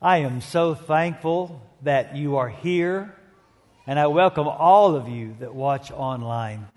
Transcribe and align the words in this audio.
I 0.00 0.18
am 0.18 0.42
so 0.42 0.76
thankful 0.76 1.60
that 1.82 2.14
you 2.14 2.36
are 2.36 2.48
here, 2.48 3.12
and 3.84 3.98
I 3.98 4.06
welcome 4.06 4.46
all 4.46 4.94
of 4.94 5.08
you 5.08 5.34
that 5.40 5.52
watch 5.52 5.90
online. 5.90 6.68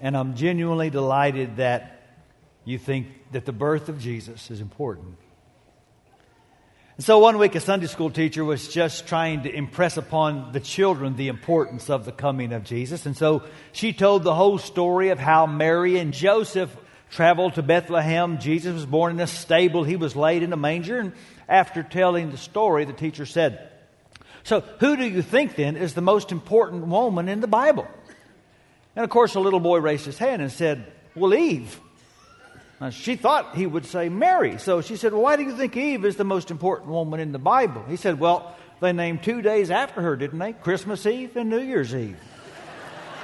And 0.00 0.16
I'm 0.16 0.34
genuinely 0.34 0.88
delighted 0.88 1.56
that 1.56 2.00
you 2.64 2.78
think 2.78 3.08
that 3.32 3.44
the 3.44 3.52
birth 3.52 3.90
of 3.90 4.00
Jesus 4.00 4.50
is 4.50 4.62
important. 4.62 5.18
And 6.96 7.04
so 7.04 7.18
one 7.18 7.36
week, 7.36 7.56
a 7.56 7.60
Sunday 7.60 7.88
school 7.88 8.08
teacher 8.08 8.42
was 8.42 8.68
just 8.68 9.06
trying 9.06 9.42
to 9.42 9.54
impress 9.54 9.98
upon 9.98 10.52
the 10.52 10.60
children 10.60 11.16
the 11.16 11.28
importance 11.28 11.90
of 11.90 12.06
the 12.06 12.12
coming 12.12 12.54
of 12.54 12.64
Jesus. 12.64 13.04
And 13.04 13.14
so 13.14 13.42
she 13.72 13.92
told 13.92 14.24
the 14.24 14.34
whole 14.34 14.56
story 14.56 15.10
of 15.10 15.18
how 15.18 15.44
Mary 15.44 15.98
and 15.98 16.14
Joseph 16.14 16.74
traveled 17.10 17.54
to 17.54 17.62
Bethlehem. 17.62 18.38
Jesus 18.38 18.74
was 18.74 18.86
born 18.86 19.12
in 19.12 19.20
a 19.20 19.26
stable, 19.26 19.84
he 19.84 19.96
was 19.96 20.16
laid 20.16 20.42
in 20.42 20.52
a 20.52 20.56
manger. 20.56 20.98
And 20.98 21.12
after 21.48 21.82
telling 21.82 22.30
the 22.30 22.36
story, 22.36 22.84
the 22.84 22.92
teacher 22.92 23.26
said, 23.26 23.70
So, 24.42 24.60
who 24.80 24.96
do 24.96 25.04
you 25.04 25.22
think 25.22 25.56
then 25.56 25.76
is 25.76 25.94
the 25.94 26.00
most 26.00 26.32
important 26.32 26.86
woman 26.86 27.28
in 27.28 27.40
the 27.40 27.46
Bible? 27.46 27.86
And 28.96 29.04
of 29.04 29.10
course, 29.10 29.34
a 29.34 29.40
little 29.40 29.60
boy 29.60 29.78
raised 29.78 30.06
his 30.06 30.18
hand 30.18 30.42
and 30.42 30.50
said, 30.50 30.92
Well, 31.14 31.34
Eve. 31.34 31.80
Now, 32.80 32.90
she 32.90 33.16
thought 33.16 33.54
he 33.54 33.66
would 33.66 33.86
say 33.86 34.08
Mary. 34.08 34.58
So 34.58 34.80
she 34.80 34.96
said, 34.96 35.12
Well, 35.12 35.22
why 35.22 35.36
do 35.36 35.42
you 35.44 35.56
think 35.56 35.76
Eve 35.76 36.04
is 36.04 36.16
the 36.16 36.24
most 36.24 36.50
important 36.50 36.90
woman 36.90 37.20
in 37.20 37.32
the 37.32 37.38
Bible? 37.38 37.84
He 37.88 37.96
said, 37.96 38.18
Well, 38.18 38.56
they 38.80 38.92
named 38.92 39.22
two 39.22 39.40
days 39.40 39.70
after 39.70 40.02
her, 40.02 40.16
didn't 40.16 40.38
they? 40.38 40.52
Christmas 40.52 41.06
Eve 41.06 41.36
and 41.36 41.48
New 41.48 41.60
Year's 41.60 41.94
Eve. 41.94 42.18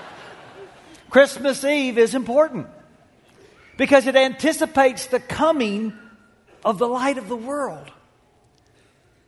Christmas 1.10 1.64
Eve 1.64 1.98
is 1.98 2.14
important 2.14 2.68
because 3.80 4.06
it 4.06 4.14
anticipates 4.14 5.06
the 5.06 5.18
coming 5.18 5.94
of 6.66 6.76
the 6.76 6.86
light 6.86 7.16
of 7.16 7.30
the 7.30 7.36
world. 7.36 7.90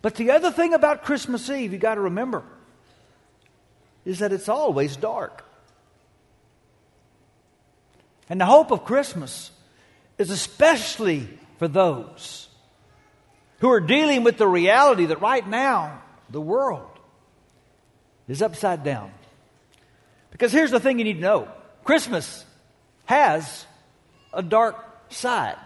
But 0.02 0.16
the 0.16 0.32
other 0.32 0.50
thing 0.50 0.74
about 0.74 1.04
Christmas 1.04 1.48
Eve 1.48 1.72
you 1.72 1.78
got 1.78 1.94
to 1.94 2.02
remember 2.02 2.42
is 4.04 4.18
that 4.18 4.30
it's 4.30 4.50
always 4.50 4.94
dark. 4.94 5.42
And 8.28 8.38
the 8.38 8.44
hope 8.44 8.72
of 8.72 8.84
Christmas 8.84 9.50
is 10.18 10.28
especially 10.28 11.26
for 11.58 11.66
those 11.66 12.50
who 13.60 13.70
are 13.70 13.80
dealing 13.80 14.22
with 14.22 14.36
the 14.36 14.46
reality 14.46 15.06
that 15.06 15.22
right 15.22 15.48
now 15.48 16.02
the 16.28 16.42
world 16.42 16.90
is 18.28 18.42
upside 18.42 18.84
down. 18.84 19.12
Because 20.30 20.52
here's 20.52 20.70
the 20.70 20.78
thing 20.78 20.98
you 20.98 21.06
need 21.06 21.14
to 21.14 21.20
know 21.20 21.48
Christmas 21.84 22.44
has 23.06 23.64
a 24.32 24.42
dark 24.42 24.76
side. 25.10 25.58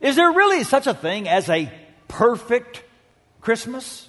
Is 0.00 0.16
there 0.16 0.30
really 0.30 0.64
such 0.64 0.86
a 0.86 0.94
thing 0.94 1.28
as 1.28 1.48
a 1.48 1.70
perfect 2.06 2.82
Christmas? 3.40 4.08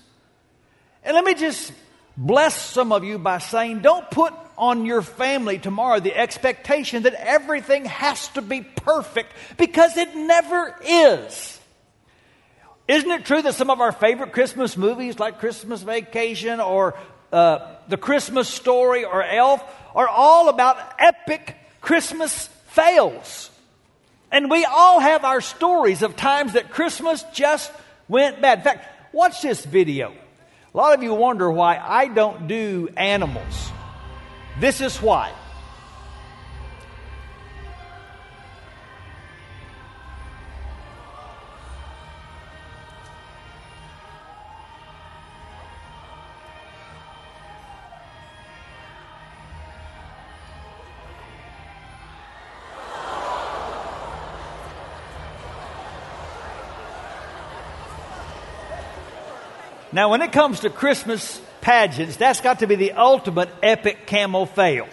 And 1.03 1.15
let 1.15 1.23
me 1.23 1.33
just 1.33 1.71
bless 2.15 2.55
some 2.55 2.91
of 2.91 3.03
you 3.03 3.17
by 3.17 3.39
saying 3.39 3.79
don't 3.79 4.09
put 4.11 4.33
on 4.57 4.85
your 4.85 5.01
family 5.01 5.57
tomorrow 5.57 5.99
the 5.99 6.15
expectation 6.15 7.03
that 7.03 7.13
everything 7.13 7.85
has 7.85 8.27
to 8.29 8.41
be 8.41 8.61
perfect 8.61 9.33
because 9.57 9.95
it 9.97 10.15
never 10.15 10.75
is. 10.85 11.59
Isn't 12.87 13.11
it 13.11 13.25
true 13.25 13.41
that 13.41 13.53
some 13.53 13.69
of 13.69 13.81
our 13.81 13.91
favorite 13.91 14.33
Christmas 14.33 14.75
movies, 14.75 15.19
like 15.19 15.39
Christmas 15.39 15.81
Vacation 15.81 16.59
or 16.59 16.95
uh, 17.31 17.75
The 17.87 17.97
Christmas 17.97 18.49
Story 18.49 19.05
or 19.05 19.23
Elf, 19.23 19.63
are 19.95 20.07
all 20.07 20.49
about 20.49 20.77
epic 20.99 21.55
Christmas 21.81 22.49
fails? 22.69 23.49
And 24.31 24.49
we 24.49 24.65
all 24.65 24.99
have 24.99 25.25
our 25.25 25.41
stories 25.41 26.01
of 26.01 26.15
times 26.15 26.53
that 26.53 26.69
Christmas 26.69 27.23
just 27.33 27.71
went 28.07 28.41
bad. 28.41 28.59
In 28.59 28.63
fact, 28.63 29.13
watch 29.13 29.41
this 29.41 29.65
video. 29.65 30.13
A 30.73 30.77
lot 30.77 30.95
of 30.95 31.03
you 31.03 31.13
wonder 31.13 31.49
why 31.49 31.77
I 31.77 32.07
don't 32.07 32.47
do 32.47 32.89
animals. 32.95 33.71
This 34.59 34.81
is 34.81 35.01
why. 35.01 35.31
Now, 59.91 60.11
when 60.11 60.21
it 60.21 60.31
comes 60.31 60.59
to 60.59 60.69
Christmas 60.69 61.41
pageants, 61.61 62.15
that's 62.15 62.41
got 62.41 62.59
to 62.59 62.67
be 62.67 62.75
the 62.75 62.91
ultimate 62.91 63.49
epic 63.63 64.05
camel 64.05 64.45
fail. 64.45 64.87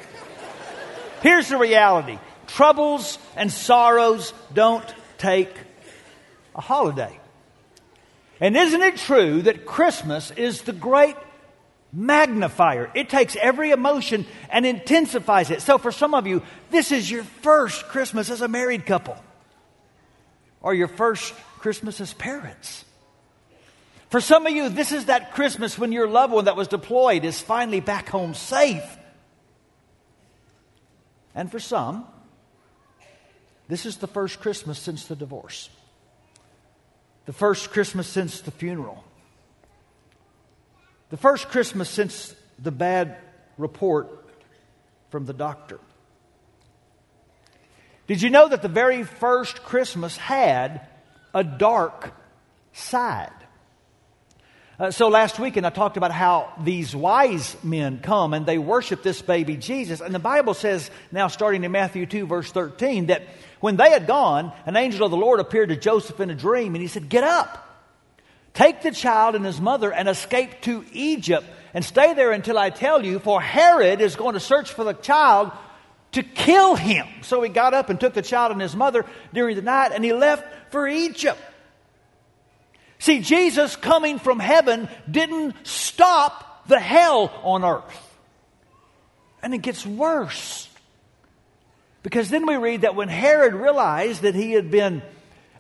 Here's 1.21 1.49
the 1.49 1.59
reality 1.59 2.19
troubles 2.47 3.19
and 3.37 3.53
sorrows 3.53 4.33
don't 4.55 4.87
take 5.19 5.55
a 6.55 6.61
holiday. 6.61 7.19
And 8.41 8.57
isn't 8.57 8.83
it 8.83 8.97
true 8.97 9.43
that 9.43 9.67
Christmas 9.67 10.31
is 10.31 10.63
the 10.63 10.73
great 10.73 11.17
magnifier? 11.93 12.91
It 12.95 13.11
takes 13.11 13.37
every 13.37 13.73
emotion 13.73 14.25
and 14.49 14.65
intensifies 14.65 15.51
it. 15.51 15.61
So, 15.61 15.77
for 15.77 15.93
some 15.93 16.15
of 16.15 16.27
you, 16.27 16.43
this 16.71 16.91
is 16.91 17.11
your 17.11 17.25
first 17.25 17.89
Christmas 17.89 18.31
as 18.31 18.41
a 18.41 18.49
married 18.49 18.87
couple, 18.87 19.17
or 20.63 20.73
your 20.73 20.89
first 20.89 21.35
Christmas 21.59 22.01
as 22.01 22.15
parents. 22.15 22.86
For 24.11 24.21
some 24.21 24.47
of 24.47 24.53
you, 24.53 24.69
this 24.69 24.93
is 24.93 25.07
that 25.07 25.33
Christmas 25.33 25.79
when 25.79 25.93
your 25.93 26.09
loved 26.09 26.33
one 26.33 26.45
that 26.45 26.57
was 26.57 26.69
deployed 26.69 27.25
is 27.25 27.41
finally 27.41 27.81
back 27.81 28.09
home 28.09 28.35
safe. 28.35 28.85
And 31.35 31.51
for 31.51 31.59
some, 31.59 32.07
this 33.69 33.85
is 33.85 33.97
the 33.97 34.07
first 34.07 34.41
Christmas 34.41 34.79
since 34.79 35.07
the 35.07 35.17
divorce, 35.17 35.69
the 37.27 37.33
first 37.33 37.71
Christmas 37.71 38.07
since 38.07 38.41
the 38.41 38.53
funeral, 38.53 39.03
the 41.11 41.17
first 41.17 41.49
Christmas 41.49 41.91
since 41.91 42.35
the 42.59 42.71
bad 42.71 43.17
report 43.59 44.09
from 45.11 45.27
the 45.27 45.33
doctor. 45.33 45.81
Did 48.07 48.23
you 48.23 48.31
know 48.31 48.49
that 48.49 48.63
the 48.63 48.69
very 48.69 49.03
first 49.03 49.65
Christmas 49.65 50.17
had 50.17 50.87
a 51.35 51.43
dark 51.43 52.15
side? 52.73 53.33
Uh, 54.79 54.91
so 54.91 55.09
last 55.09 55.39
weekend 55.39 55.67
I 55.67 55.71
talked 55.71 55.97
about 55.97 56.13
how 56.13 56.53
these 56.63 56.95
wise 56.95 57.57
men 57.65 57.99
come 58.03 58.35
and 58.35 58.45
they 58.45 58.59
worship 58.59 59.03
this 59.03 59.23
baby 59.23 59.57
Jesus. 59.57 60.03
And 60.03 60.15
the 60.15 60.19
Bible 60.19 60.53
says, 60.53 60.91
now 61.11 61.29
starting 61.29 61.65
in 61.65 61.73
Matthew 61.73 62.05
2, 62.05 62.27
verse 62.27 62.53
13, 62.53 63.07
that 63.07 63.23
when 63.61 63.77
they 63.77 63.91
had 63.91 64.07
gone, 64.07 64.53
an 64.67 64.77
angel 64.77 65.07
of 65.07 65.11
the 65.11 65.17
Lord 65.17 65.41
appeared 65.41 65.71
to 65.71 65.77
Joseph 65.77 66.21
in 66.21 66.29
a 66.29 66.35
dream 66.35 66.75
and 66.75 66.83
he 66.83 66.89
said, 66.89 67.09
Get 67.09 67.25
up, 67.25 67.87
take 68.53 68.83
the 68.83 68.91
child 68.91 69.35
and 69.35 69.47
his 69.47 69.63
mother 69.63 69.91
and 69.91 70.11
escape 70.11 70.61
to 70.63 70.85
Egypt 70.93 71.47
and 71.73 71.83
stay 71.83 72.13
there 72.13 72.33
until 72.33 72.59
I 72.59 72.69
tell 72.69 73.03
you, 73.03 73.19
for 73.19 73.41
Herod 73.41 74.03
is 74.03 74.15
going 74.15 74.35
to 74.35 74.41
search 74.41 74.71
for 74.73 74.85
the 74.85 74.93
child 74.93 75.53
to 76.13 76.23
kill 76.23 76.75
him. 76.75 77.07
So 77.23 77.41
he 77.41 77.49
got 77.49 77.73
up 77.73 77.89
and 77.89 77.99
took 77.99 78.13
the 78.13 78.21
child 78.21 78.53
and 78.53 78.61
his 78.61 78.77
mother 78.77 79.07
during 79.33 79.57
the 79.57 79.63
night 79.63 79.93
and 79.95 80.05
he 80.05 80.13
left 80.13 80.71
for 80.71 80.87
Egypt. 80.87 81.41
See, 83.07 83.21
Jesus 83.21 83.77
coming 83.77 84.19
from 84.19 84.41
heaven 84.41 84.89
didn't 85.09 85.55
stop 85.63 86.67
the 86.67 86.81
hell 86.81 87.33
on 87.45 87.65
earth. 87.65 88.19
And 89.45 89.55
it 89.55 89.63
gets 89.63 89.87
worse. 89.87 90.69
Because 92.03 92.31
then 92.31 92.49
we 92.49 92.57
read 92.57 92.81
that 92.81 92.97
when 92.97 93.07
Herod 93.07 93.55
realized 93.55 94.23
that 94.23 94.35
he 94.35 94.51
had 94.51 94.73
been 94.73 95.03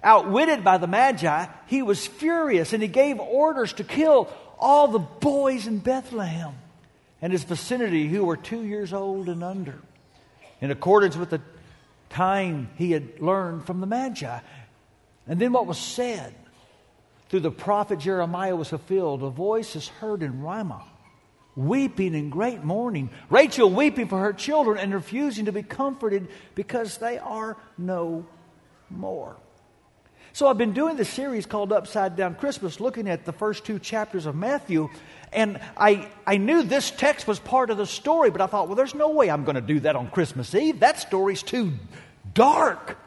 outwitted 0.03 0.65
by 0.65 0.79
the 0.79 0.89
Magi, 0.89 1.47
he 1.69 1.83
was 1.83 2.05
furious 2.05 2.73
and 2.73 2.83
he 2.83 2.89
gave 2.89 3.21
orders 3.21 3.75
to 3.75 3.85
kill 3.85 4.29
all 4.59 4.89
the 4.89 4.99
boys 4.99 5.69
in 5.69 5.79
Bethlehem 5.79 6.53
and 7.23 7.33
his 7.33 7.45
vicinity 7.45 8.09
who 8.09 8.25
were 8.25 8.37
two 8.37 8.65
years 8.65 8.93
old 8.93 9.29
and 9.29 9.45
under, 9.45 9.79
in 10.61 10.73
accordance 10.73 11.17
with 11.17 11.31
the 11.31 11.41
time 12.11 12.71
he 12.75 12.91
had 12.91 13.21
learned 13.21 13.67
from 13.67 13.79
the 13.79 13.87
Magi. 13.87 14.41
And 15.29 15.39
then 15.39 15.53
what 15.53 15.69
was 15.69 15.79
said 15.79 16.35
through 17.29 17.41
the 17.41 17.51
prophet 17.51 17.99
Jeremiah 17.99 18.57
was 18.57 18.69
fulfilled. 18.69 19.23
A 19.23 19.31
voice 19.31 19.77
is 19.77 19.89
heard 19.89 20.23
in 20.23 20.43
Ramah, 20.43 20.85
weeping 21.57 22.15
in 22.15 22.31
great 22.31 22.63
mourning. 22.63 23.11
Rachel 23.31 23.71
weeping 23.71 24.09
for 24.09 24.21
her 24.21 24.33
children 24.33 24.79
and 24.79 24.95
refusing 24.95 25.47
to 25.47 25.53
be 25.53 25.63
comforted 25.63 26.29
because 26.55 26.99
they 26.99 27.19
are 27.19 27.57
no 27.77 28.27
more. 28.91 29.37
So 30.33 30.49
I've 30.49 30.59
been 30.59 30.75
doing 30.75 30.97
this 30.97 31.09
series 31.09 31.47
called 31.47 31.73
Upside 31.73 32.15
Down 32.15 32.35
Christmas, 32.35 32.79
looking 32.79 33.09
at 33.09 33.25
the 33.25 33.33
first 33.33 33.65
two 33.65 33.79
chapters 33.79 34.27
of 34.27 34.37
Matthew. 34.37 34.91
And 35.33 35.59
I, 35.79 36.11
I 36.27 36.37
knew 36.37 36.63
this 36.63 36.91
text 36.91 37.27
was 37.27 37.39
part 37.39 37.71
of 37.71 37.79
the 37.79 37.87
story, 37.87 38.29
but 38.31 38.43
I 38.43 38.47
thought, 38.47 38.69
well, 38.69 38.77
there's 38.77 38.95
no 38.95 39.09
way 39.09 39.31
I'm 39.31 39.45
going 39.45 39.55
to 39.55 39.63
do 39.63 39.81
that 39.81 39.97
on 39.97 40.11
Christmas 40.11 40.55
Eve. 40.55 40.81
That 40.81 40.99
story's 40.99 41.43
too 41.43 41.73
dark. 42.35 42.99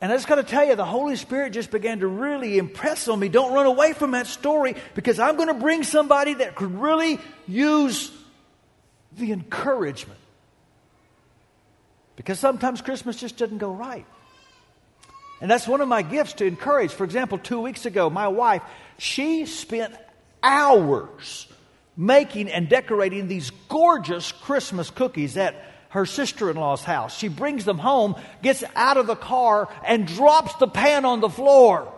And 0.00 0.10
I 0.10 0.16
just 0.16 0.26
got 0.26 0.36
to 0.36 0.42
tell 0.42 0.66
you, 0.66 0.76
the 0.76 0.84
Holy 0.84 1.16
Spirit 1.16 1.52
just 1.52 1.70
began 1.70 2.00
to 2.00 2.06
really 2.06 2.56
impress 2.56 3.06
on 3.06 3.18
me. 3.18 3.28
Don't 3.28 3.52
run 3.52 3.66
away 3.66 3.92
from 3.92 4.12
that 4.12 4.26
story 4.26 4.74
because 4.94 5.18
I'm 5.18 5.36
going 5.36 5.48
to 5.48 5.54
bring 5.54 5.82
somebody 5.82 6.34
that 6.34 6.54
could 6.54 6.80
really 6.80 7.18
use 7.46 8.10
the 9.12 9.32
encouragement. 9.32 10.18
Because 12.16 12.38
sometimes 12.38 12.80
Christmas 12.80 13.16
just 13.16 13.36
doesn't 13.36 13.58
go 13.58 13.72
right. 13.72 14.06
And 15.42 15.50
that's 15.50 15.68
one 15.68 15.80
of 15.80 15.88
my 15.88 16.02
gifts 16.02 16.34
to 16.34 16.46
encourage. 16.46 16.92
For 16.92 17.04
example, 17.04 17.38
two 17.38 17.60
weeks 17.60 17.84
ago, 17.84 18.08
my 18.08 18.28
wife, 18.28 18.62
she 18.98 19.46
spent 19.46 19.94
hours 20.42 21.46
making 21.96 22.48
and 22.48 22.68
decorating 22.68 23.28
these 23.28 23.50
gorgeous 23.68 24.32
Christmas 24.32 24.90
cookies 24.90 25.36
at 25.36 25.54
her 25.90 26.06
sister 26.06 26.50
in 26.50 26.56
law's 26.56 26.82
house. 26.82 27.16
She 27.16 27.28
brings 27.28 27.64
them 27.64 27.78
home, 27.78 28.16
gets 28.42 28.64
out 28.74 28.96
of 28.96 29.06
the 29.06 29.16
car, 29.16 29.68
and 29.84 30.06
drops 30.06 30.54
the 30.54 30.68
pan 30.68 31.04
on 31.04 31.20
the 31.20 31.28
floor. 31.28 31.92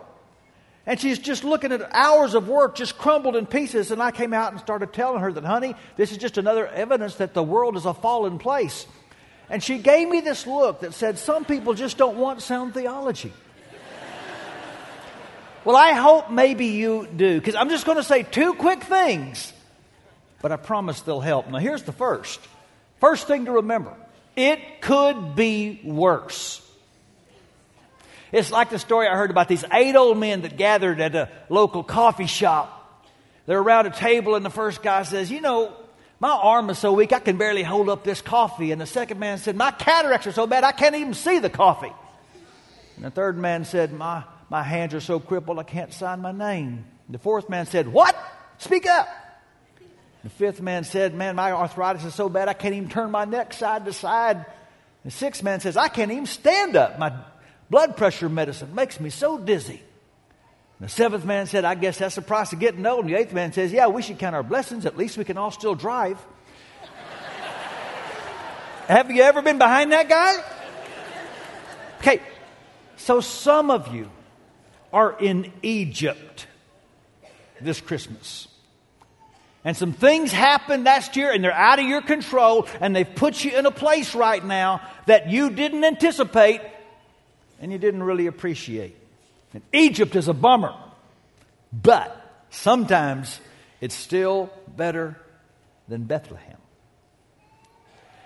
And 0.85 0.99
she's 0.99 1.19
just 1.19 1.43
looking 1.43 1.71
at 1.71 1.93
hours 1.93 2.33
of 2.33 2.47
work 2.49 2.75
just 2.75 2.97
crumbled 2.97 3.35
in 3.35 3.45
pieces. 3.45 3.91
And 3.91 4.01
I 4.01 4.11
came 4.11 4.33
out 4.33 4.51
and 4.51 4.59
started 4.59 4.91
telling 4.91 5.21
her 5.21 5.31
that, 5.31 5.45
honey, 5.45 5.75
this 5.95 6.11
is 6.11 6.17
just 6.17 6.37
another 6.37 6.67
evidence 6.67 7.15
that 7.15 7.33
the 7.33 7.43
world 7.43 7.77
is 7.77 7.85
a 7.85 7.93
fallen 7.93 8.37
place. 8.37 8.85
And 9.49 9.63
she 9.63 9.77
gave 9.77 10.09
me 10.09 10.19
this 10.19 10.47
look 10.47 10.81
that 10.81 10.93
said, 10.93 11.19
Some 11.19 11.45
people 11.45 11.73
just 11.73 11.97
don't 11.97 12.17
want 12.17 12.41
sound 12.41 12.73
theology. 12.73 13.31
well, 15.65 15.75
I 15.75 15.91
hope 15.91 16.31
maybe 16.31 16.67
you 16.67 17.07
do, 17.15 17.39
because 17.39 17.55
I'm 17.55 17.69
just 17.69 17.85
going 17.85 17.97
to 17.97 18.03
say 18.03 18.23
two 18.23 18.55
quick 18.55 18.83
things, 18.83 19.53
but 20.41 20.51
I 20.51 20.55
promise 20.55 21.01
they'll 21.01 21.21
help. 21.21 21.47
Now, 21.47 21.59
here's 21.59 21.83
the 21.83 21.91
first 21.91 22.39
First 23.03 23.27
thing 23.27 23.45
to 23.45 23.51
remember 23.51 23.93
it 24.37 24.79
could 24.79 25.35
be 25.35 25.81
worse. 25.83 26.61
It's 28.31 28.49
like 28.49 28.69
the 28.69 28.79
story 28.79 29.09
I 29.09 29.17
heard 29.17 29.29
about 29.29 29.49
these 29.49 29.65
eight 29.73 29.97
old 29.97 30.17
men 30.17 30.43
that 30.43 30.55
gathered 30.55 31.01
at 31.01 31.13
a 31.13 31.27
local 31.49 31.83
coffee 31.83 32.27
shop. 32.27 33.05
They're 33.45 33.59
around 33.59 33.87
a 33.87 33.89
table, 33.89 34.35
and 34.35 34.45
the 34.45 34.49
first 34.49 34.81
guy 34.81 35.03
says, 35.03 35.29
You 35.29 35.41
know, 35.41 35.73
my 36.21 36.29
arm 36.29 36.69
is 36.69 36.79
so 36.79 36.93
weak 36.93 37.11
I 37.11 37.19
can 37.19 37.37
barely 37.37 37.61
hold 37.61 37.89
up 37.89 38.05
this 38.05 38.21
coffee. 38.21 38.71
And 38.71 38.79
the 38.79 38.85
second 38.85 39.19
man 39.19 39.37
said, 39.37 39.57
My 39.57 39.71
cataracts 39.71 40.25
are 40.27 40.31
so 40.31 40.47
bad 40.47 40.63
I 40.63 40.71
can't 40.71 40.95
even 40.95 41.13
see 41.13 41.39
the 41.39 41.49
coffee. 41.49 41.91
And 42.95 43.03
the 43.03 43.11
third 43.11 43.37
man 43.37 43.65
said, 43.65 43.91
My, 43.91 44.23
my 44.49 44.63
hands 44.63 44.93
are 44.93 45.01
so 45.01 45.19
crippled 45.19 45.59
I 45.59 45.63
can't 45.63 45.91
sign 45.91 46.21
my 46.21 46.31
name. 46.31 46.85
And 47.07 47.13
the 47.13 47.19
fourth 47.19 47.49
man 47.49 47.65
said, 47.65 47.89
What? 47.89 48.15
Speak 48.59 48.85
up. 48.85 49.09
The 50.23 50.29
fifth 50.29 50.61
man 50.61 50.85
said, 50.85 51.13
Man, 51.13 51.35
my 51.35 51.51
arthritis 51.51 52.05
is 52.05 52.15
so 52.15 52.29
bad 52.29 52.47
I 52.47 52.53
can't 52.53 52.73
even 52.73 52.89
turn 52.89 53.11
my 53.11 53.25
neck 53.25 53.53
side 53.53 53.85
to 53.85 53.93
side. 53.93 54.45
The 55.03 55.11
sixth 55.11 55.43
man 55.43 55.59
says, 55.59 55.75
I 55.75 55.89
can't 55.89 56.11
even 56.11 56.25
stand 56.25 56.77
up. 56.77 56.97
My 56.97 57.13
blood 57.69 57.97
pressure 57.97 58.29
medicine 58.29 58.73
makes 58.73 58.99
me 58.99 59.09
so 59.09 59.37
dizzy. 59.37 59.81
The 60.79 60.87
seventh 60.87 61.25
man 61.25 61.47
said, 61.47 61.65
I 61.65 61.75
guess 61.75 61.97
that's 61.97 62.15
the 62.15 62.21
price 62.21 62.53
of 62.53 62.59
getting 62.59 62.85
old. 62.85 63.05
And 63.05 63.13
the 63.13 63.19
eighth 63.19 63.33
man 63.33 63.51
says, 63.51 63.73
Yeah, 63.73 63.87
we 63.87 64.01
should 64.01 64.17
count 64.17 64.35
our 64.35 64.43
blessings. 64.43 64.85
At 64.85 64.97
least 64.97 65.17
we 65.17 65.25
can 65.25 65.37
all 65.37 65.51
still 65.51 65.75
drive. 65.75 66.17
Have 68.87 69.11
you 69.11 69.23
ever 69.23 69.41
been 69.41 69.57
behind 69.57 69.91
that 69.91 70.07
guy? 70.07 70.41
Okay, 71.99 72.21
so 72.95 73.21
some 73.21 73.71
of 73.71 73.93
you 73.93 74.09
are 74.91 75.17
in 75.19 75.51
Egypt 75.61 76.47
this 77.61 77.79
Christmas 77.79 78.47
and 79.65 79.77
some 79.77 79.93
things 79.93 80.31
happened 80.31 80.83
last 80.83 81.15
year 81.15 81.31
and 81.31 81.43
they're 81.43 81.51
out 81.51 81.79
of 81.79 81.85
your 81.85 82.01
control 82.01 82.67
and 82.81 82.95
they've 82.95 83.15
put 83.15 83.43
you 83.43 83.57
in 83.57 83.65
a 83.65 83.71
place 83.71 84.13
right 84.13 84.43
now 84.43 84.81
that 85.05 85.29
you 85.29 85.49
didn't 85.49 85.83
anticipate 85.83 86.61
and 87.61 87.71
you 87.71 87.77
didn't 87.77 88.03
really 88.03 88.27
appreciate. 88.27 88.97
And 89.53 89.63
Egypt 89.71 90.15
is 90.15 90.27
a 90.27 90.33
bummer, 90.33 90.73
but 91.71 92.45
sometimes 92.49 93.39
it's 93.79 93.95
still 93.95 94.51
better 94.67 95.17
than 95.87 96.03
Bethlehem. 96.03 96.57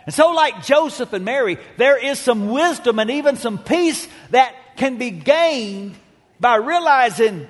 And 0.06 0.16
so, 0.16 0.32
like 0.32 0.64
Joseph 0.64 1.12
and 1.12 1.26
Mary, 1.26 1.58
there 1.76 1.98
is 1.98 2.18
some 2.18 2.50
wisdom 2.50 2.98
and 2.98 3.12
even 3.12 3.36
some 3.36 3.58
peace 3.58 4.08
that 4.32 4.56
can 4.78 4.98
be 4.98 5.12
gained 5.12 5.96
by 6.40 6.56
realizing 6.56 7.48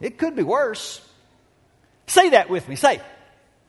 it 0.00 0.18
could 0.18 0.34
be 0.34 0.42
worse. 0.42 1.00
Say 2.06 2.30
that 2.30 2.50
with 2.50 2.68
me. 2.68 2.76
Say, 2.76 3.00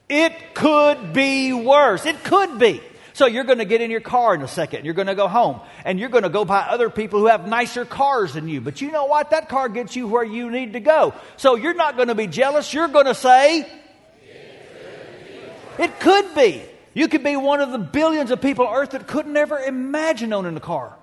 it 0.09 0.53
could 0.53 1.13
be 1.13 1.53
worse. 1.53 2.05
It 2.05 2.23
could 2.23 2.59
be. 2.59 2.81
So 3.13 3.27
you're 3.27 3.45
going 3.45 3.59
to 3.59 3.65
get 3.65 3.79
in 3.79 3.91
your 3.91 4.01
car 4.01 4.35
in 4.35 4.41
a 4.41 4.47
second. 4.47 4.83
You're 4.83 4.93
going 4.93 5.07
to 5.07 5.15
go 5.15 5.29
home 5.29 5.61
and 5.85 5.97
you're 5.97 6.09
going 6.09 6.23
to 6.23 6.29
go 6.29 6.43
by 6.43 6.59
other 6.59 6.89
people 6.89 7.21
who 7.21 7.27
have 7.27 7.47
nicer 7.47 7.85
cars 7.85 8.33
than 8.33 8.49
you. 8.49 8.59
But 8.59 8.81
you 8.81 8.91
know 8.91 9.05
what? 9.05 9.29
That 9.29 9.47
car 9.47 9.69
gets 9.69 9.95
you 9.95 10.05
where 10.05 10.23
you 10.23 10.51
need 10.51 10.73
to 10.73 10.81
go. 10.81 11.13
So 11.37 11.55
you're 11.55 11.73
not 11.73 11.95
going 11.95 12.09
to 12.09 12.15
be 12.15 12.27
jealous. 12.27 12.73
You're 12.73 12.89
going 12.89 13.05
to 13.05 13.15
say, 13.15 13.71
it 15.79 15.99
could 16.01 16.35
be. 16.35 16.61
You 16.93 17.07
could 17.07 17.23
be 17.23 17.37
one 17.37 17.61
of 17.61 17.71
the 17.71 17.77
billions 17.77 18.31
of 18.31 18.41
people 18.41 18.67
on 18.67 18.75
earth 18.75 18.91
that 18.91 19.07
couldn't 19.07 19.37
ever 19.37 19.59
imagine 19.59 20.33
owning 20.33 20.57
a 20.57 20.61
car. 20.61 20.93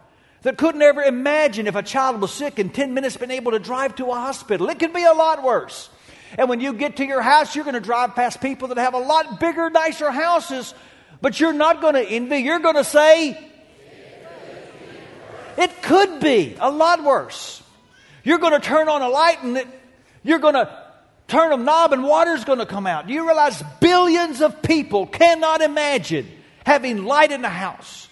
That 0.42 0.58
couldn't 0.58 0.82
ever 0.82 1.02
imagine 1.02 1.66
if 1.66 1.76
a 1.76 1.82
child 1.82 2.20
was 2.20 2.32
sick 2.32 2.58
in 2.58 2.68
10 2.70 2.92
minutes 2.92 3.16
being 3.16 3.30
able 3.30 3.52
to 3.52 3.58
drive 3.58 3.96
to 3.96 4.06
a 4.10 4.14
hospital. 4.14 4.68
It 4.68 4.78
could 4.78 4.92
be 4.92 5.04
a 5.04 5.12
lot 5.12 5.42
worse. 5.42 5.88
And 6.38 6.48
when 6.48 6.60
you 6.60 6.72
get 6.72 6.96
to 6.96 7.04
your 7.04 7.22
house, 7.22 7.54
you're 7.54 7.64
going 7.64 7.74
to 7.74 7.80
drive 7.80 8.14
past 8.14 8.40
people 8.40 8.68
that 8.68 8.78
have 8.78 8.94
a 8.94 8.98
lot 8.98 9.38
bigger, 9.38 9.68
nicer 9.70 10.10
houses, 10.10 10.74
but 11.20 11.38
you're 11.38 11.52
not 11.52 11.80
going 11.80 11.94
to 11.94 12.04
envy. 12.04 12.38
You're 12.38 12.58
going 12.58 12.76
to 12.76 12.84
say, 12.84 13.38
it 15.56 15.82
could 15.82 16.20
be 16.20 16.56
a 16.58 16.70
lot 16.70 17.02
worse. 17.04 17.62
You're 18.24 18.38
going 18.38 18.52
to 18.52 18.60
turn 18.60 18.88
on 18.88 19.02
a 19.02 19.08
light 19.08 19.42
and 19.42 19.56
it, 19.58 19.68
you're 20.22 20.38
going 20.38 20.54
to 20.54 20.82
turn 21.28 21.52
a 21.52 21.56
knob 21.56 21.92
and 21.92 22.04
water's 22.04 22.44
going 22.44 22.58
to 22.60 22.66
come 22.66 22.86
out. 22.86 23.06
Do 23.06 23.12
you 23.12 23.26
realize 23.26 23.62
billions 23.80 24.40
of 24.40 24.62
people 24.62 25.06
cannot 25.06 25.60
imagine 25.60 26.28
having 26.64 27.04
light 27.04 27.32
in 27.32 27.42
the 27.42 27.48
house, 27.48 28.08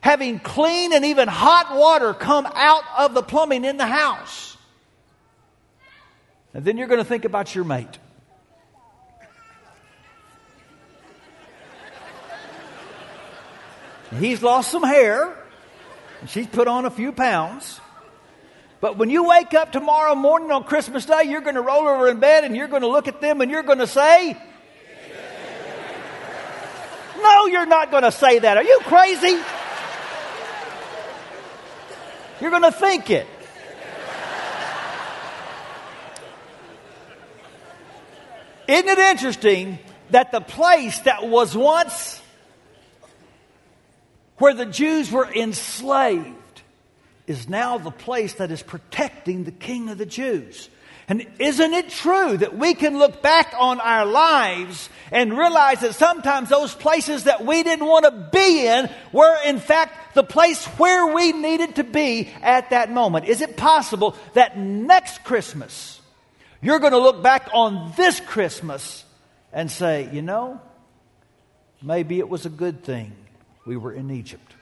having 0.00 0.38
clean 0.38 0.92
and 0.92 1.04
even 1.04 1.28
hot 1.28 1.76
water 1.76 2.14
come 2.14 2.46
out 2.46 2.84
of 2.98 3.14
the 3.14 3.22
plumbing 3.22 3.64
in 3.64 3.76
the 3.76 3.86
house? 3.86 4.49
And 6.52 6.64
then 6.64 6.76
you're 6.76 6.88
going 6.88 7.00
to 7.00 7.04
think 7.04 7.24
about 7.24 7.54
your 7.54 7.64
mate. 7.64 7.98
He's 14.18 14.42
lost 14.42 14.72
some 14.72 14.82
hair, 14.82 15.36
she's 16.26 16.48
put 16.48 16.66
on 16.66 16.84
a 16.84 16.90
few 16.90 17.12
pounds. 17.12 17.80
But 18.80 18.96
when 18.96 19.10
you 19.10 19.28
wake 19.28 19.54
up 19.54 19.72
tomorrow 19.72 20.14
morning 20.14 20.50
on 20.50 20.64
Christmas 20.64 21.04
Day, 21.04 21.24
you're 21.24 21.42
going 21.42 21.54
to 21.54 21.60
roll 21.60 21.86
over 21.86 22.08
in 22.08 22.18
bed 22.18 22.44
and 22.44 22.56
you're 22.56 22.66
going 22.66 22.82
to 22.82 22.88
look 22.88 23.08
at 23.08 23.20
them 23.20 23.40
and 23.40 23.50
you're 23.50 23.62
going 23.62 23.78
to 23.78 23.86
say, 23.86 24.36
No, 27.22 27.46
you're 27.46 27.66
not 27.66 27.90
going 27.90 28.04
to 28.04 28.12
say 28.12 28.38
that. 28.38 28.56
Are 28.56 28.64
you 28.64 28.80
crazy? 28.84 29.38
You're 32.40 32.50
going 32.50 32.62
to 32.62 32.72
think 32.72 33.10
it. 33.10 33.26
Isn't 38.70 38.88
it 38.88 38.98
interesting 38.98 39.80
that 40.10 40.30
the 40.30 40.40
place 40.40 41.00
that 41.00 41.26
was 41.26 41.56
once 41.56 42.22
where 44.38 44.54
the 44.54 44.64
Jews 44.64 45.10
were 45.10 45.26
enslaved 45.26 46.62
is 47.26 47.48
now 47.48 47.78
the 47.78 47.90
place 47.90 48.34
that 48.34 48.52
is 48.52 48.62
protecting 48.62 49.42
the 49.42 49.50
King 49.50 49.88
of 49.88 49.98
the 49.98 50.06
Jews? 50.06 50.70
And 51.08 51.26
isn't 51.40 51.74
it 51.74 51.90
true 51.90 52.36
that 52.36 52.56
we 52.56 52.74
can 52.74 53.00
look 53.00 53.20
back 53.20 53.56
on 53.58 53.80
our 53.80 54.06
lives 54.06 54.88
and 55.10 55.36
realize 55.36 55.80
that 55.80 55.96
sometimes 55.96 56.48
those 56.48 56.72
places 56.72 57.24
that 57.24 57.44
we 57.44 57.64
didn't 57.64 57.86
want 57.86 58.04
to 58.04 58.28
be 58.30 58.68
in 58.68 58.88
were, 59.10 59.36
in 59.44 59.58
fact, 59.58 60.14
the 60.14 60.22
place 60.22 60.64
where 60.78 61.12
we 61.12 61.32
needed 61.32 61.74
to 61.74 61.82
be 61.82 62.30
at 62.40 62.70
that 62.70 62.92
moment? 62.92 63.26
Is 63.26 63.40
it 63.40 63.56
possible 63.56 64.14
that 64.34 64.56
next 64.56 65.24
Christmas, 65.24 65.99
you're 66.62 66.78
going 66.78 66.92
to 66.92 66.98
look 66.98 67.22
back 67.22 67.48
on 67.52 67.92
this 67.96 68.20
Christmas 68.20 69.04
and 69.52 69.70
say, 69.70 70.08
you 70.12 70.22
know, 70.22 70.60
maybe 71.82 72.18
it 72.18 72.28
was 72.28 72.46
a 72.46 72.50
good 72.50 72.84
thing 72.84 73.12
we 73.64 73.76
were 73.76 73.92
in 73.92 74.10
Egypt. 74.10 74.54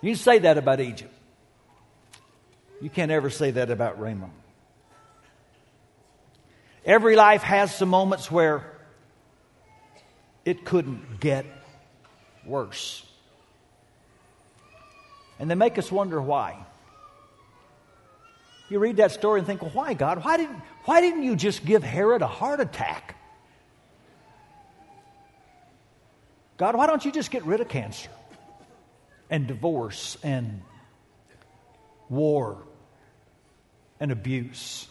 You 0.00 0.14
say 0.14 0.38
that 0.40 0.58
about 0.58 0.80
Egypt. 0.80 1.12
You 2.80 2.90
can't 2.90 3.10
ever 3.10 3.30
say 3.30 3.52
that 3.52 3.70
about 3.70 3.98
Ramah. 4.00 4.30
Every 6.84 7.16
life 7.16 7.42
has 7.42 7.74
some 7.74 7.88
moments 7.88 8.30
where 8.30 8.64
it 10.44 10.64
couldn't 10.64 11.18
get 11.20 11.44
worse. 12.44 13.04
And 15.38 15.50
they 15.50 15.54
make 15.56 15.78
us 15.78 15.90
wonder 15.90 16.20
why. 16.20 16.64
You 18.68 18.78
read 18.78 18.96
that 18.96 19.12
story 19.12 19.40
and 19.40 19.46
think, 19.46 19.62
well, 19.62 19.70
why, 19.72 19.94
God? 19.94 20.24
Why 20.24 20.36
didn't, 20.36 20.60
why 20.84 21.00
didn't 21.00 21.22
you 21.22 21.36
just 21.36 21.64
give 21.64 21.82
Herod 21.82 22.22
a 22.22 22.26
heart 22.26 22.60
attack? 22.60 23.16
God, 26.56 26.74
why 26.74 26.86
don't 26.86 27.04
you 27.04 27.12
just 27.12 27.30
get 27.30 27.44
rid 27.44 27.60
of 27.60 27.68
cancer 27.68 28.10
and 29.30 29.46
divorce 29.46 30.16
and 30.22 30.62
war, 32.08 32.62
and 33.98 34.12
abuse. 34.12 34.86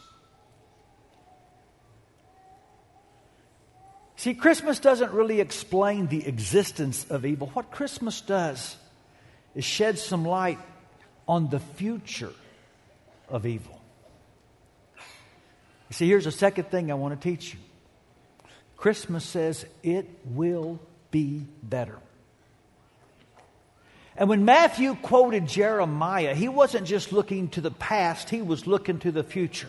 See, 4.16 4.34
Christmas 4.34 4.78
doesn't 4.78 5.12
really 5.12 5.40
explain 5.40 6.06
the 6.06 6.26
existence 6.26 7.04
of 7.10 7.24
evil. 7.24 7.48
What 7.48 7.70
Christmas 7.70 8.20
does 8.20 8.76
is 9.54 9.64
shed 9.64 9.98
some 9.98 10.24
light 10.24 10.58
on 11.28 11.50
the 11.50 11.60
future 11.60 12.32
of 13.28 13.46
evil. 13.46 13.80
You 15.88 15.94
see, 15.94 16.08
here's 16.08 16.26
a 16.26 16.32
second 16.32 16.70
thing 16.70 16.90
I 16.90 16.94
want 16.94 17.20
to 17.20 17.28
teach 17.28 17.54
you 17.54 17.60
Christmas 18.76 19.24
says 19.24 19.64
it 19.82 20.08
will 20.24 20.80
be 21.10 21.46
better. 21.62 21.98
And 24.18 24.28
when 24.28 24.44
Matthew 24.44 24.94
quoted 24.94 25.46
Jeremiah, 25.46 26.34
he 26.34 26.48
wasn't 26.48 26.86
just 26.86 27.12
looking 27.12 27.48
to 27.50 27.60
the 27.60 27.70
past, 27.70 28.30
he 28.30 28.40
was 28.42 28.66
looking 28.66 28.98
to 29.00 29.12
the 29.12 29.22
future. 29.22 29.68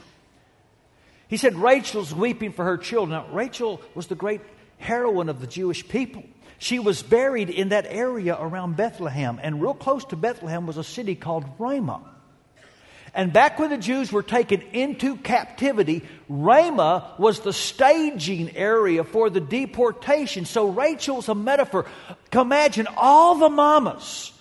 He 1.28 1.36
said, 1.36 1.56
Rachel's 1.56 2.16
weeping 2.16 2.54
for 2.54 2.64
her 2.64 2.78
children. 2.78 3.22
Now, 3.22 3.34
Rachel 3.34 3.82
was 3.94 4.08
the 4.08 4.16
great 4.16 4.40
heroine 4.78 5.28
of 5.28 5.42
the 5.42 5.48
Jewish 5.48 5.86
people. 5.88 6.24
She 6.58 6.80
was 6.80 7.04
buried 7.04 7.50
in 7.50 7.70
that 7.70 7.86
area 7.88 8.38
around 8.40 8.78
Bethlehem, 8.78 9.40
and 9.44 9.62
real 9.62 9.74
close 9.74 10.06
to 10.06 10.16
Bethlehem 10.16 10.66
was 10.66 10.78
a 10.78 10.84
city 10.84 11.16
called 11.16 11.44
Ramah. 11.60 12.17
And 13.18 13.34
back 13.34 13.58
when 13.58 13.72
the 13.72 13.80
Jews 13.80 14.12
were 14.12 14.22
taken 14.22 14.62
into 14.74 15.18
captivity, 15.18 16.04
Ramah 16.30 17.16
was 17.18 17.40
the 17.40 17.52
staging 17.52 18.56
area 18.56 19.04
for 19.04 19.32
the 19.32 19.40
deportation. 19.40 20.46
So 20.46 20.68
Rachel's 20.68 21.28
a 21.28 21.34
metaphor. 21.34 21.88
Imagine 22.32 22.88
all 22.96 23.34
the 23.34 23.50
mamas 23.50 24.32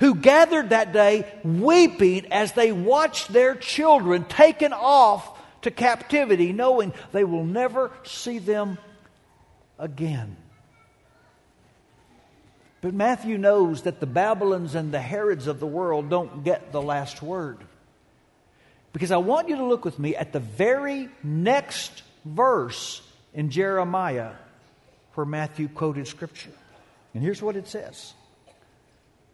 who 0.00 0.14
gathered 0.14 0.70
that 0.70 0.94
day 0.94 1.30
weeping 1.44 2.32
as 2.32 2.52
they 2.52 2.72
watched 2.72 3.34
their 3.34 3.54
children 3.54 4.24
taken 4.24 4.72
off 4.72 5.38
to 5.60 5.70
captivity, 5.70 6.54
knowing 6.54 6.94
they 7.12 7.24
will 7.24 7.44
never 7.44 7.90
see 8.02 8.38
them 8.38 8.78
again. 9.78 10.38
But 12.80 12.94
Matthew 12.94 13.36
knows 13.36 13.82
that 13.82 14.00
the 14.00 14.06
Babylons 14.06 14.74
and 14.74 14.90
the 14.90 15.02
Herods 15.02 15.46
of 15.46 15.60
the 15.60 15.66
world 15.66 16.08
don't 16.08 16.44
get 16.44 16.72
the 16.72 16.80
last 16.80 17.20
word. 17.20 17.58
Because 18.96 19.10
I 19.10 19.18
want 19.18 19.50
you 19.50 19.56
to 19.56 19.64
look 19.64 19.84
with 19.84 19.98
me 19.98 20.16
at 20.16 20.32
the 20.32 20.40
very 20.40 21.10
next 21.22 22.02
verse 22.24 23.02
in 23.34 23.50
Jeremiah 23.50 24.32
where 25.12 25.26
Matthew 25.26 25.68
quoted 25.68 26.06
Scripture. 26.08 26.48
And 27.12 27.22
here's 27.22 27.42
what 27.42 27.56
it 27.56 27.68
says 27.68 28.14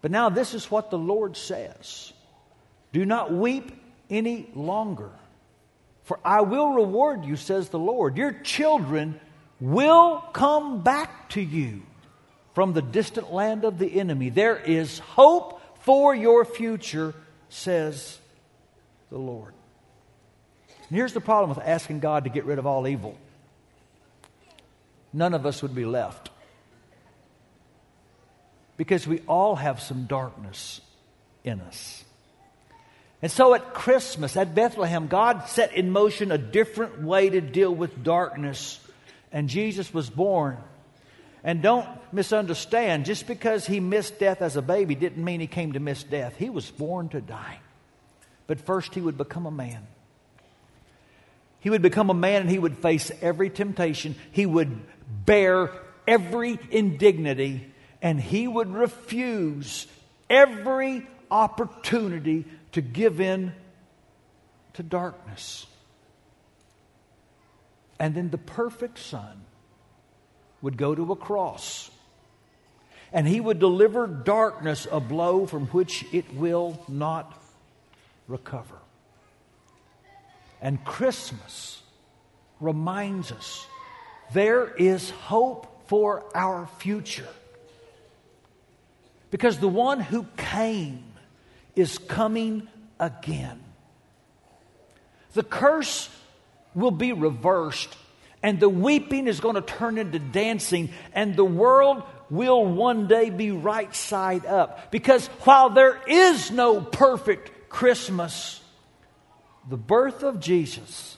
but 0.01 0.11
now 0.11 0.31
this 0.31 0.53
is 0.53 0.69
what 0.69 0.91
the 0.91 0.99
Lord 0.99 1.37
says 1.37 2.13
Do 2.93 3.07
not 3.07 3.33
weep 3.33 3.71
any 4.11 4.51
longer, 4.57 5.11
for 6.03 6.19
I 6.25 6.41
will 6.41 6.73
reward 6.73 7.25
you, 7.25 7.37
says 7.37 7.69
the 7.69 7.79
Lord. 7.79 8.17
Your 8.17 8.33
children 8.33 9.21
will 9.61 10.25
come 10.33 10.83
back 10.83 11.29
to 11.31 11.41
you 11.41 11.83
from 12.53 12.73
the 12.73 12.83
distant 12.83 13.33
land 13.33 13.65
of 13.65 13.79
the 13.79 14.01
enemy. 14.01 14.29
There 14.29 14.57
is 14.57 14.99
hope 14.99 15.61
for 15.85 16.17
your 16.17 16.45
future, 16.45 17.15
says 17.49 18.19
the 19.13 19.19
Lord. 19.19 19.53
And 20.89 20.97
here's 20.97 21.13
the 21.13 21.21
problem 21.21 21.51
with 21.51 21.65
asking 21.65 22.01
God 22.01 22.25
to 22.25 22.31
get 22.31 22.45
rid 22.45 22.59
of 22.59 22.67
all 22.67 22.89
evil 22.89 23.17
none 25.15 25.35
of 25.35 25.45
us 25.45 25.61
would 25.61 25.75
be 25.75 25.85
left 25.85 26.31
because 28.79 29.07
we 29.07 29.21
all 29.29 29.55
have 29.55 29.79
some 29.81 30.07
darkness 30.07 30.81
in 31.45 31.61
us. 31.61 32.03
And 33.21 33.31
so 33.31 33.53
at 33.55 33.75
Christmas, 33.75 34.37
at 34.39 34.55
Bethlehem, 34.55 35.07
God 35.07 35.47
set 35.49 35.75
in 35.75 35.91
motion 35.91 36.33
a 36.33 36.39
different 36.39 37.03
way 37.03 37.29
to 37.29 37.43
deal 37.43 37.73
with 37.73 38.03
darkness, 38.03 38.81
and 39.31 39.51
Jesus 39.51 39.93
was 39.93 40.09
born. 40.09 40.57
And 41.45 41.61
don't 41.61 41.89
misunderstand, 42.13 43.05
just 43.05 43.27
because 43.27 43.67
he 43.67 43.81
missed 43.81 44.19
death 44.19 44.41
as 44.41 44.57
a 44.57 44.63
baby 44.63 44.95
didn't 44.95 45.23
mean 45.23 45.41
he 45.41 45.47
came 45.47 45.73
to 45.73 45.81
miss 45.81 46.03
death. 46.03 46.37
He 46.37 46.49
was 46.49 46.71
born 46.71 47.11
to 47.11 47.21
die. 47.21 47.59
But 48.47 48.61
first, 48.61 48.95
he 48.95 49.01
would 49.01 49.17
become 49.17 49.47
a 49.47 49.51
man. 49.51 49.87
He 51.61 51.71
would 51.71 51.83
become 51.83 52.11
a 52.11 52.15
man 52.15 52.43
and 52.43 52.51
he 52.51 52.59
would 52.59 52.77
face 52.79 53.13
every 53.21 53.49
temptation. 53.49 54.17
He 54.33 54.47
would 54.47 54.81
bear 55.25 55.71
every 56.07 56.59
indignity 56.71 57.73
and 58.01 58.21
he 58.21 58.49
would 58.49 58.73
refuse 58.73 59.87
every 60.29 61.07
opportunity 61.31 62.45
to 62.73 62.81
give 62.81 63.21
in 63.21 63.53
to 64.75 64.83
darkness. 64.83 65.67
And 68.01 68.15
then 68.15 68.31
the 68.31 68.39
perfect 68.39 68.99
Son 68.99 69.45
would 70.63 70.77
go 70.77 70.95
to 70.95 71.13
a 71.13 71.17
cross 71.17 71.91
and 73.13 73.29
he 73.29 73.41
would 73.41 73.59
deliver 73.59 74.07
darkness 74.07 74.87
a 74.91 74.99
blow 74.99 75.47
from 75.47 75.67
which 75.67 76.05
it 76.13 76.35
will 76.35 76.83
not 76.89 77.42
recover. 78.29 78.77
And 80.61 80.85
Christmas 80.85 81.83
reminds 82.61 83.33
us 83.33 83.67
there 84.33 84.69
is 84.69 85.11
hope 85.11 85.89
for 85.89 86.25
our 86.35 86.67
future. 86.79 87.29
Because 89.31 89.59
the 89.59 89.69
one 89.69 90.01
who 90.01 90.27
came 90.37 91.05
is 91.75 91.99
coming 91.99 92.69
again. 93.01 93.61
The 95.33 95.43
curse 95.43 96.09
will 96.75 96.91
be 96.91 97.13
reversed, 97.13 97.97
and 98.43 98.61
the 98.61 98.69
weeping 98.69 99.27
is 99.27 99.41
going 99.41 99.55
to 99.55 99.63
turn 99.63 99.99
into 99.99 100.19
dancing, 100.19 100.91
and 101.15 101.35
the 101.35 101.45
world 101.45 102.03
will 102.31 102.65
one 102.65 103.09
day 103.09 103.31
be 103.31 103.51
right 103.51 103.95
side 103.95 104.47
up. 104.47 104.91
Because 104.91 105.27
while 105.45 105.71
there 105.71 106.01
is 106.07 106.51
no 106.51 106.81
perfect 106.81 107.51
Christmas, 107.73 108.61
the 109.69 109.79
birth 109.79 110.23
of 110.23 110.41
Jesus 110.41 111.17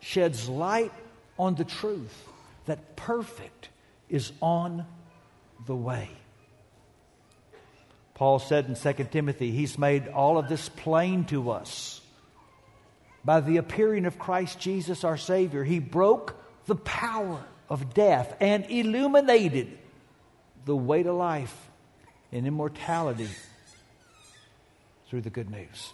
sheds 0.00 0.48
light 0.48 0.92
on 1.38 1.54
the 1.54 1.64
truth 1.64 2.28
that 2.66 2.96
perfect 2.96 3.68
is 4.08 4.32
on 4.40 4.84
the 5.64 5.76
way. 5.76 6.10
Paul 8.14 8.40
said 8.40 8.66
in 8.66 8.74
2 8.74 9.04
Timothy, 9.12 9.52
He's 9.52 9.78
made 9.78 10.08
all 10.08 10.38
of 10.38 10.48
this 10.48 10.68
plain 10.68 11.24
to 11.26 11.52
us. 11.52 12.00
By 13.24 13.40
the 13.40 13.58
appearing 13.58 14.04
of 14.04 14.18
Christ 14.18 14.58
Jesus 14.58 15.04
our 15.04 15.16
Savior, 15.16 15.62
He 15.62 15.78
broke 15.78 16.34
the 16.66 16.74
power 16.74 17.44
of 17.70 17.94
death 17.94 18.36
and 18.40 18.66
illuminated 18.68 19.78
the 20.64 20.76
way 20.76 21.04
to 21.04 21.12
life 21.12 21.70
and 22.32 22.44
immortality 22.44 23.28
through 25.12 25.20
the 25.20 25.28
good 25.28 25.50
news. 25.50 25.92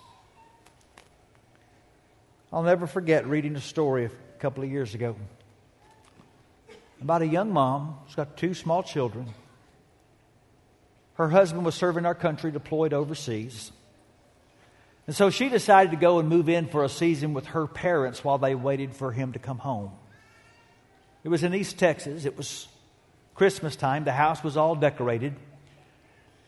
I'll 2.52 2.62
never 2.62 2.86
forget 2.86 3.26
reading 3.26 3.56
a 3.56 3.60
story 3.60 4.04
a 4.04 4.10
couple 4.38 4.62
of 4.62 4.70
years 4.70 4.94
ago 4.94 5.16
about 7.02 7.22
a 7.22 7.26
young 7.26 7.52
mom 7.52 7.98
who's 8.04 8.14
got 8.14 8.36
two 8.36 8.54
small 8.54 8.84
children. 8.84 9.26
Her 11.14 11.28
husband 11.28 11.64
was 11.64 11.74
serving 11.74 12.06
our 12.06 12.14
country, 12.14 12.52
deployed 12.52 12.92
overseas. 12.92 13.72
And 15.08 15.16
so 15.16 15.30
she 15.30 15.48
decided 15.48 15.90
to 15.90 15.96
go 15.96 16.20
and 16.20 16.28
move 16.28 16.48
in 16.48 16.68
for 16.68 16.84
a 16.84 16.88
season 16.88 17.34
with 17.34 17.46
her 17.46 17.66
parents 17.66 18.22
while 18.22 18.38
they 18.38 18.54
waited 18.54 18.94
for 18.94 19.10
him 19.10 19.32
to 19.32 19.40
come 19.40 19.58
home. 19.58 19.90
It 21.24 21.28
was 21.28 21.42
in 21.42 21.56
East 21.56 21.76
Texas. 21.76 22.24
It 22.24 22.36
was 22.36 22.68
Christmas 23.34 23.74
time. 23.74 24.04
The 24.04 24.12
house 24.12 24.44
was 24.44 24.56
all 24.56 24.76
decorated. 24.76 25.34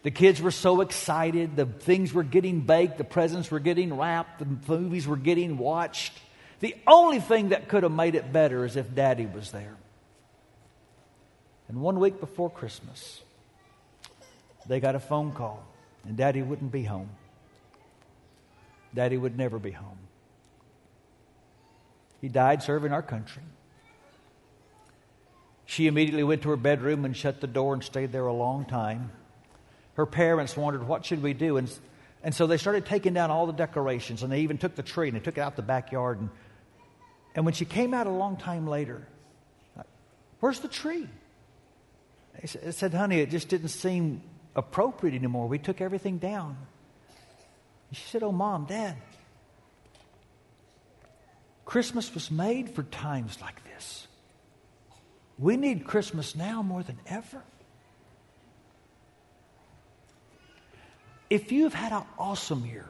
The 0.02 0.10
kids 0.10 0.40
were 0.40 0.50
so 0.50 0.80
excited. 0.80 1.56
The 1.56 1.66
things 1.66 2.12
were 2.12 2.22
getting 2.22 2.60
baked. 2.60 2.98
The 2.98 3.04
presents 3.04 3.50
were 3.50 3.60
getting 3.60 3.96
wrapped. 3.96 4.38
The 4.38 4.72
movies 4.74 5.06
were 5.06 5.16
getting 5.16 5.58
watched. 5.58 6.12
The 6.60 6.74
only 6.86 7.20
thing 7.20 7.50
that 7.50 7.68
could 7.68 7.82
have 7.82 7.92
made 7.92 8.14
it 8.14 8.32
better 8.32 8.64
is 8.64 8.76
if 8.76 8.94
daddy 8.94 9.26
was 9.26 9.50
there. 9.50 9.76
And 11.68 11.80
one 11.80 12.00
week 12.00 12.18
before 12.18 12.50
Christmas, 12.50 13.22
they 14.66 14.80
got 14.80 14.94
a 14.94 15.00
phone 15.00 15.32
call, 15.32 15.64
and 16.04 16.16
Daddy 16.16 16.42
wouldn't 16.42 16.72
be 16.72 16.82
home. 16.82 17.10
Daddy 18.94 19.16
would 19.16 19.38
never 19.38 19.58
be 19.58 19.70
home. 19.70 19.98
He 22.20 22.28
died 22.28 22.62
serving 22.62 22.92
our 22.92 23.02
country. 23.02 23.42
She 25.64 25.86
immediately 25.86 26.24
went 26.24 26.42
to 26.42 26.50
her 26.50 26.56
bedroom 26.56 27.04
and 27.04 27.16
shut 27.16 27.40
the 27.40 27.46
door 27.46 27.72
and 27.72 27.84
stayed 27.84 28.10
there 28.12 28.26
a 28.26 28.32
long 28.32 28.64
time. 28.64 29.12
Her 29.94 30.06
parents 30.06 30.56
wondered, 30.56 30.86
what 30.86 31.04
should 31.04 31.22
we 31.22 31.32
do? 31.32 31.56
And, 31.56 31.70
and 32.22 32.34
so 32.34 32.46
they 32.46 32.56
started 32.56 32.86
taking 32.86 33.14
down 33.14 33.30
all 33.30 33.46
the 33.46 33.52
decorations, 33.52 34.22
and 34.22 34.32
they 34.32 34.40
even 34.40 34.58
took 34.58 34.74
the 34.74 34.82
tree 34.82 35.08
and 35.08 35.16
they 35.16 35.20
took 35.20 35.38
it 35.38 35.40
out 35.40 35.56
the 35.56 35.62
backyard. 35.62 36.20
And, 36.20 36.30
and 37.34 37.44
when 37.44 37.54
she 37.54 37.64
came 37.64 37.94
out 37.94 38.06
a 38.06 38.10
long 38.10 38.36
time 38.36 38.66
later, 38.66 39.06
where's 40.40 40.60
the 40.60 40.68
tree? 40.68 41.08
I 42.42 42.46
said, 42.46 42.94
honey, 42.94 43.20
it 43.20 43.30
just 43.30 43.48
didn't 43.48 43.68
seem 43.68 44.22
appropriate 44.54 45.14
anymore. 45.14 45.46
We 45.46 45.58
took 45.58 45.80
everything 45.80 46.18
down. 46.18 46.56
She 47.92 48.08
said, 48.08 48.22
Oh, 48.22 48.32
mom, 48.32 48.66
dad, 48.66 48.96
Christmas 51.64 52.12
was 52.14 52.30
made 52.30 52.70
for 52.70 52.82
times 52.84 53.40
like 53.40 53.62
this. 53.64 54.06
We 55.38 55.56
need 55.56 55.84
Christmas 55.84 56.36
now 56.36 56.62
more 56.62 56.82
than 56.82 56.98
ever. 57.06 57.42
If 61.30 61.52
you've 61.52 61.74
had 61.74 61.92
an 61.92 62.02
awesome 62.18 62.66
year, 62.66 62.86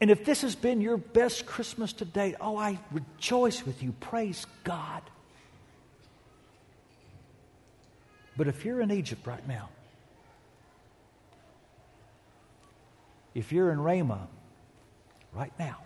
and 0.00 0.10
if 0.10 0.24
this 0.24 0.42
has 0.42 0.56
been 0.56 0.80
your 0.80 0.96
best 0.96 1.46
Christmas 1.46 1.92
to 1.94 2.04
date, 2.04 2.34
oh, 2.40 2.56
I 2.56 2.80
rejoice 2.90 3.64
with 3.64 3.84
you. 3.84 3.92
Praise 4.00 4.44
God. 4.64 5.02
But 8.36 8.48
if 8.48 8.64
you're 8.64 8.80
in 8.80 8.90
Egypt 8.90 9.24
right 9.24 9.46
now, 9.46 9.68
if 13.34 13.52
you're 13.52 13.70
in 13.70 13.80
Ramah 13.80 14.26
right 15.32 15.52
now, 15.56 15.78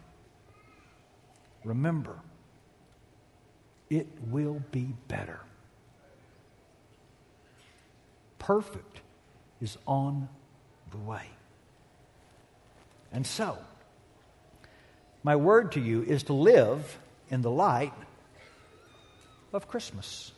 remember, 1.62 2.16
it 3.90 4.07
will 4.31 4.62
be 4.73 4.95
better. 5.09 5.40
Perfect 8.38 9.00
is 9.61 9.76
on 9.87 10.28
the 10.90 10.99
way. 10.99 11.28
And 13.12 13.26
so, 13.26 13.59
my 15.23 15.37
word 15.37 15.73
to 15.73 15.81
you 15.81 16.02
is 16.02 16.25
to 16.25 16.33
live 16.33 16.99
in 17.31 17.43
the 17.43 17.50
light 17.50 17.93
of 19.52 19.69
Christmas. 19.69 20.33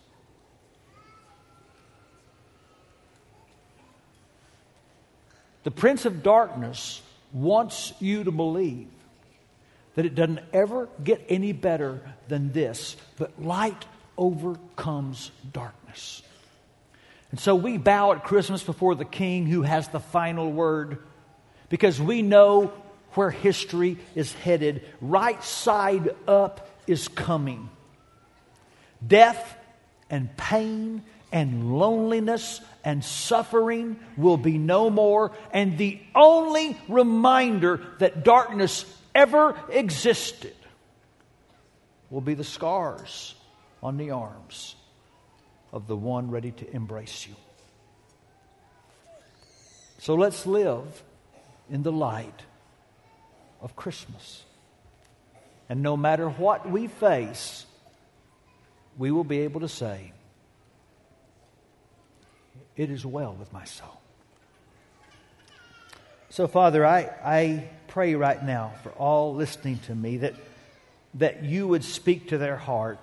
The 5.64 5.70
Prince 5.70 6.06
of 6.06 6.22
Darkness 6.22 7.02
wants 7.32 7.92
you 8.00 8.24
to 8.24 8.30
believe 8.30 8.88
that 9.96 10.06
it 10.06 10.14
doesn't 10.14 10.40
ever 10.52 10.88
get 11.02 11.24
any 11.28 11.52
better 11.52 12.00
than 12.28 12.52
this, 12.52 12.96
but 13.18 13.42
light 13.42 13.84
overcomes 14.16 15.30
darkness. 15.52 16.22
And 17.30 17.38
so 17.38 17.54
we 17.54 17.76
bow 17.76 18.12
at 18.12 18.24
Christmas 18.24 18.62
before 18.62 18.94
the 18.94 19.04
King 19.04 19.46
who 19.46 19.62
has 19.62 19.88
the 19.88 20.00
final 20.00 20.50
word 20.50 20.98
because 21.68 22.00
we 22.00 22.22
know 22.22 22.72
where 23.12 23.30
history 23.30 23.98
is 24.14 24.32
headed. 24.32 24.86
Right 25.00 25.42
side 25.44 26.14
up 26.26 26.70
is 26.86 27.08
coming. 27.08 27.68
Death 29.06 29.56
and 30.08 30.34
pain 30.36 31.02
and 31.30 31.78
loneliness 31.78 32.62
and 32.82 33.04
suffering 33.04 33.98
will 34.16 34.38
be 34.38 34.56
no 34.56 34.88
more. 34.88 35.32
And 35.52 35.76
the 35.76 36.00
only 36.14 36.78
reminder 36.88 37.82
that 37.98 38.24
darkness 38.24 38.86
ever 39.14 39.54
existed 39.70 40.54
will 42.08 42.22
be 42.22 42.32
the 42.32 42.44
scars 42.44 43.34
on 43.82 43.98
the 43.98 44.12
arms 44.12 44.74
of 45.72 45.86
the 45.86 45.96
one 45.96 46.30
ready 46.30 46.50
to 46.52 46.74
embrace 46.74 47.26
you. 47.26 47.34
So 49.98 50.14
let's 50.14 50.46
live 50.46 51.02
in 51.70 51.82
the 51.82 51.92
light 51.92 52.42
of 53.60 53.76
Christmas. 53.76 54.44
And 55.68 55.82
no 55.82 55.96
matter 55.96 56.28
what 56.28 56.68
we 56.70 56.86
face, 56.86 57.66
we 58.96 59.10
will 59.10 59.24
be 59.24 59.40
able 59.40 59.60
to 59.60 59.68
say, 59.68 60.12
It 62.76 62.90
is 62.90 63.04
well 63.04 63.34
with 63.34 63.52
my 63.52 63.64
soul. 63.64 64.00
So, 66.30 66.46
Father, 66.46 66.86
I, 66.86 67.10
I 67.24 67.68
pray 67.88 68.14
right 68.14 68.42
now 68.44 68.72
for 68.82 68.90
all 68.90 69.34
listening 69.34 69.78
to 69.86 69.94
me 69.94 70.18
that, 70.18 70.34
that 71.14 71.42
you 71.42 71.66
would 71.66 71.82
speak 71.82 72.28
to 72.28 72.38
their 72.38 72.56
heart. 72.56 73.00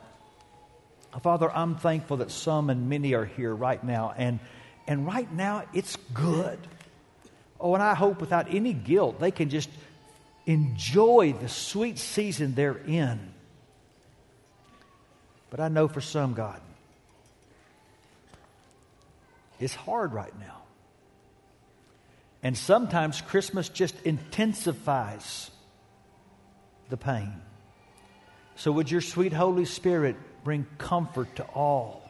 Father, 1.19 1.49
I'm 1.49 1.75
thankful 1.75 2.17
that 2.17 2.31
some 2.31 2.69
and 2.69 2.89
many 2.89 3.13
are 3.13 3.25
here 3.25 3.53
right 3.53 3.83
now, 3.83 4.13
and, 4.17 4.39
and 4.87 5.05
right 5.05 5.31
now 5.31 5.63
it's 5.73 5.95
good. 6.13 6.59
Oh, 7.59 7.73
and 7.73 7.81
I 7.81 7.95
hope 7.95 8.19
without 8.19 8.53
any 8.53 8.73
guilt 8.73 9.19
they 9.19 9.31
can 9.31 9.49
just 9.49 9.69
enjoy 10.45 11.33
the 11.39 11.49
sweet 11.49 11.97
season 11.97 12.53
they're 12.53 12.77
in. 12.77 13.19
But 15.49 15.59
I 15.59 15.69
know 15.69 15.87
for 15.87 16.01
some, 16.01 16.33
God, 16.33 16.59
it's 19.59 19.75
hard 19.75 20.13
right 20.13 20.37
now. 20.39 20.63
And 22.43 22.57
sometimes 22.57 23.21
Christmas 23.21 23.69
just 23.69 23.95
intensifies 24.03 25.49
the 26.89 26.97
pain. 26.97 27.41
So, 28.57 28.71
would 28.71 28.91
your 28.91 29.01
sweet 29.01 29.33
Holy 29.33 29.65
Spirit 29.65 30.15
bring 30.45 30.65
comfort 30.77 31.35
to 31.35 31.43
all? 31.43 32.09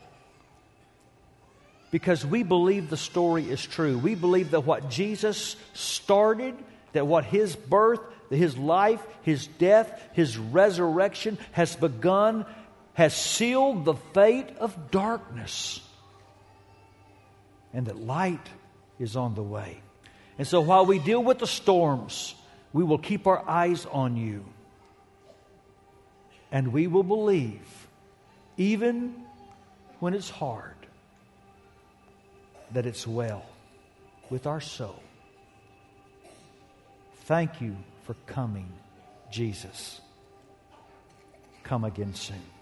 Because 1.89 2.23
we 2.23 2.43
believe 2.43 2.91
the 2.91 2.97
story 2.97 3.49
is 3.49 3.65
true. 3.65 3.97
We 3.97 4.13
believe 4.13 4.51
that 4.51 4.61
what 4.61 4.91
Jesus 4.91 5.55
started, 5.73 6.53
that 6.93 7.07
what 7.07 7.25
his 7.25 7.55
birth 7.55 8.01
his 8.29 8.57
life, 8.57 9.05
his 9.21 9.47
death, 9.47 10.01
his 10.13 10.37
resurrection 10.37 11.37
has 11.51 11.75
begun, 11.75 12.45
has 12.93 13.15
sealed 13.15 13.85
the 13.85 13.95
fate 13.95 14.49
of 14.59 14.91
darkness, 14.91 15.81
and 17.73 17.87
that 17.87 17.97
light 17.97 18.47
is 18.99 19.15
on 19.15 19.35
the 19.35 19.43
way. 19.43 19.81
And 20.37 20.47
so 20.47 20.61
while 20.61 20.85
we 20.85 20.99
deal 20.99 21.23
with 21.23 21.39
the 21.39 21.47
storms, 21.47 22.35
we 22.73 22.83
will 22.83 22.97
keep 22.97 23.27
our 23.27 23.47
eyes 23.47 23.85
on 23.85 24.17
you. 24.17 24.45
And 26.51 26.71
we 26.71 26.87
will 26.87 27.03
believe, 27.03 27.84
even 28.57 29.15
when 29.99 30.13
it's 30.13 30.29
hard, 30.29 30.73
that 32.71 32.85
it's 32.85 33.05
well 33.07 33.45
with 34.29 34.47
our 34.47 34.61
soul. 34.61 35.01
Thank 37.25 37.61
you 37.61 37.75
for 38.03 38.15
coming, 38.27 38.71
Jesus. 39.31 40.01
Come 41.63 41.83
again 41.83 42.13
soon. 42.13 42.54